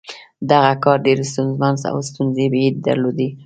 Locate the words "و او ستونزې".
1.79-2.45